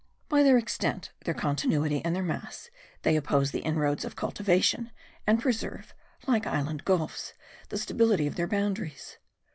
By 0.29 0.41
their 0.41 0.57
extent, 0.57 1.11
their 1.25 1.35
continuity, 1.35 2.03
and 2.03 2.15
their 2.15 2.23
mass 2.23 2.71
they 3.03 3.15
oppose 3.15 3.51
the 3.51 3.59
inroads 3.59 4.03
of 4.03 4.15
cultivation 4.15 4.89
and 5.27 5.39
preserve, 5.39 5.93
like 6.25 6.47
inland 6.47 6.85
gulfs, 6.85 7.35
the 7.69 7.77
stability 7.77 8.25
of 8.25 8.33
their 8.33 8.47
boundaries. 8.47 9.19